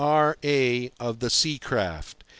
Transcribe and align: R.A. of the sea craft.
R.A. 0.03 0.89
of 0.99 1.19
the 1.19 1.29
sea 1.29 1.59
craft. 1.59 2.23